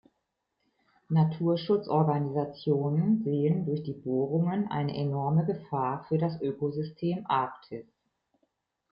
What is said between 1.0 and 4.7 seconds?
Naturschutzorganisationen sehen durch die Bohrungen